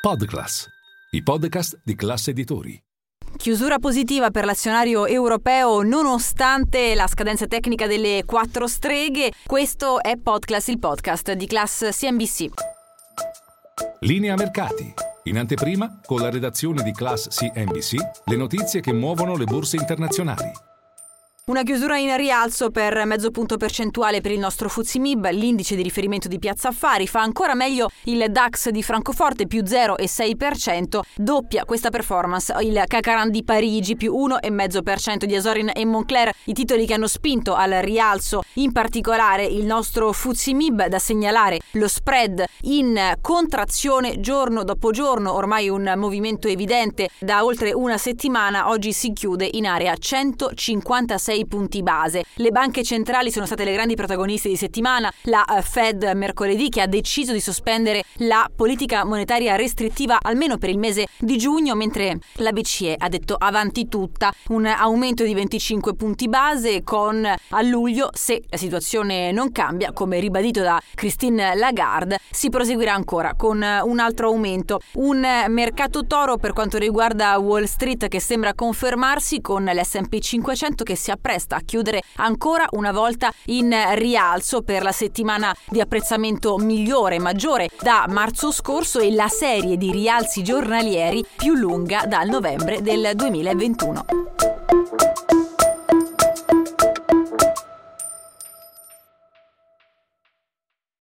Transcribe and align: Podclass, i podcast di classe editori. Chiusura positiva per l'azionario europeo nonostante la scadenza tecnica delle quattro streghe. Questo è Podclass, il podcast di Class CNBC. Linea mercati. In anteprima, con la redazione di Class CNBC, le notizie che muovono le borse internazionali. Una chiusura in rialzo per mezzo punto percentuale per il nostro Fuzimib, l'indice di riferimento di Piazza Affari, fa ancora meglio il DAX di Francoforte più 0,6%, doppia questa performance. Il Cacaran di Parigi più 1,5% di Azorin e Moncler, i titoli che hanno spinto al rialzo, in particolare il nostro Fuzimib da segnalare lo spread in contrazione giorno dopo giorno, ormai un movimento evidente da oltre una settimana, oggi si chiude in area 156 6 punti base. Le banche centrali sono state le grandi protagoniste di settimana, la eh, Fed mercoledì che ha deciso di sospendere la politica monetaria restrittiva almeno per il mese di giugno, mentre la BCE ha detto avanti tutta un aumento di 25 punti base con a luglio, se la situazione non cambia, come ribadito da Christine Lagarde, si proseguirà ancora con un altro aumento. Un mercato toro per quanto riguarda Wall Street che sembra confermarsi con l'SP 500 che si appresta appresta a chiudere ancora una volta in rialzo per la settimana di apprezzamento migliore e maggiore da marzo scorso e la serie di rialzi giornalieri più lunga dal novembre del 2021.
Podclass, 0.00 0.66
i 1.10 1.22
podcast 1.22 1.82
di 1.84 1.94
classe 1.94 2.30
editori. 2.30 2.82
Chiusura 3.36 3.78
positiva 3.78 4.30
per 4.30 4.46
l'azionario 4.46 5.04
europeo 5.04 5.82
nonostante 5.82 6.94
la 6.94 7.06
scadenza 7.06 7.46
tecnica 7.46 7.86
delle 7.86 8.22
quattro 8.24 8.66
streghe. 8.66 9.30
Questo 9.44 10.00
è 10.02 10.16
Podclass, 10.16 10.68
il 10.68 10.78
podcast 10.78 11.32
di 11.32 11.46
Class 11.46 11.90
CNBC. 11.90 12.46
Linea 14.00 14.36
mercati. 14.36 14.90
In 15.24 15.36
anteprima, 15.36 16.00
con 16.02 16.22
la 16.22 16.30
redazione 16.30 16.82
di 16.82 16.92
Class 16.92 17.28
CNBC, 17.28 17.96
le 18.24 18.36
notizie 18.36 18.80
che 18.80 18.94
muovono 18.94 19.36
le 19.36 19.44
borse 19.44 19.76
internazionali. 19.76 20.50
Una 21.46 21.62
chiusura 21.62 21.96
in 21.96 22.14
rialzo 22.16 22.70
per 22.70 23.04
mezzo 23.06 23.30
punto 23.30 23.56
percentuale 23.56 24.20
per 24.20 24.30
il 24.30 24.38
nostro 24.38 24.68
Fuzimib, 24.68 25.28
l'indice 25.30 25.74
di 25.74 25.82
riferimento 25.82 26.28
di 26.28 26.38
Piazza 26.38 26.68
Affari, 26.68 27.08
fa 27.08 27.22
ancora 27.22 27.54
meglio 27.54 27.88
il 28.04 28.26
DAX 28.30 28.68
di 28.68 28.82
Francoforte 28.82 29.46
più 29.46 29.62
0,6%, 29.62 31.00
doppia 31.16 31.64
questa 31.64 31.88
performance. 31.88 32.54
Il 32.60 32.84
Cacaran 32.86 33.30
di 33.30 33.42
Parigi 33.42 33.96
più 33.96 34.14
1,5% 34.14 35.24
di 35.24 35.34
Azorin 35.34 35.70
e 35.74 35.84
Moncler, 35.86 36.30
i 36.44 36.52
titoli 36.52 36.86
che 36.86 36.94
hanno 36.94 37.08
spinto 37.08 37.54
al 37.54 37.72
rialzo, 37.82 38.42
in 38.54 38.70
particolare 38.70 39.44
il 39.44 39.64
nostro 39.64 40.12
Fuzimib 40.12 40.86
da 40.86 40.98
segnalare 40.98 41.58
lo 41.72 41.88
spread 41.88 42.44
in 42.62 43.14
contrazione 43.20 44.20
giorno 44.20 44.62
dopo 44.62 44.90
giorno, 44.92 45.32
ormai 45.32 45.68
un 45.70 45.94
movimento 45.96 46.48
evidente 46.48 47.08
da 47.18 47.44
oltre 47.44 47.72
una 47.72 47.96
settimana, 47.96 48.68
oggi 48.68 48.92
si 48.92 49.12
chiude 49.12 49.48
in 49.50 49.66
area 49.66 49.96
156 49.96 51.29
6 51.30 51.46
punti 51.46 51.82
base. 51.84 52.24
Le 52.34 52.50
banche 52.50 52.82
centrali 52.82 53.30
sono 53.30 53.46
state 53.46 53.62
le 53.62 53.72
grandi 53.72 53.94
protagoniste 53.94 54.48
di 54.48 54.56
settimana, 54.56 55.12
la 55.24 55.44
eh, 55.44 55.62
Fed 55.62 56.10
mercoledì 56.16 56.68
che 56.68 56.80
ha 56.80 56.88
deciso 56.88 57.32
di 57.32 57.40
sospendere 57.40 58.02
la 58.14 58.50
politica 58.54 59.04
monetaria 59.04 59.54
restrittiva 59.54 60.18
almeno 60.20 60.58
per 60.58 60.70
il 60.70 60.78
mese 60.78 61.06
di 61.18 61.38
giugno, 61.38 61.76
mentre 61.76 62.18
la 62.34 62.50
BCE 62.50 62.96
ha 62.98 63.08
detto 63.08 63.36
avanti 63.38 63.86
tutta 63.86 64.32
un 64.48 64.66
aumento 64.66 65.22
di 65.22 65.32
25 65.32 65.94
punti 65.94 66.28
base 66.28 66.82
con 66.82 67.24
a 67.24 67.62
luglio, 67.62 68.10
se 68.12 68.42
la 68.48 68.56
situazione 68.56 69.30
non 69.30 69.52
cambia, 69.52 69.92
come 69.92 70.18
ribadito 70.18 70.62
da 70.62 70.82
Christine 70.96 71.54
Lagarde, 71.54 72.18
si 72.28 72.48
proseguirà 72.48 72.92
ancora 72.92 73.34
con 73.36 73.58
un 73.58 73.98
altro 74.00 74.26
aumento. 74.26 74.80
Un 74.94 75.24
mercato 75.46 76.06
toro 76.06 76.38
per 76.38 76.52
quanto 76.52 76.76
riguarda 76.76 77.38
Wall 77.38 77.64
Street 77.64 78.08
che 78.08 78.18
sembra 78.18 78.52
confermarsi 78.52 79.40
con 79.40 79.64
l'SP 79.64 80.18
500 80.18 80.82
che 80.82 80.96
si 80.96 81.10
appresta 81.10 81.18
appresta 81.20 81.56
a 81.56 81.60
chiudere 81.60 82.02
ancora 82.16 82.66
una 82.72 82.90
volta 82.90 83.30
in 83.46 83.74
rialzo 83.94 84.62
per 84.62 84.82
la 84.82 84.92
settimana 84.92 85.54
di 85.68 85.80
apprezzamento 85.80 86.56
migliore 86.56 87.16
e 87.16 87.20
maggiore 87.20 87.68
da 87.80 88.06
marzo 88.08 88.50
scorso 88.50 88.98
e 88.98 89.12
la 89.12 89.28
serie 89.28 89.76
di 89.76 89.92
rialzi 89.92 90.42
giornalieri 90.42 91.24
più 91.36 91.54
lunga 91.54 92.06
dal 92.06 92.28
novembre 92.28 92.80
del 92.80 93.10
2021. 93.14 94.59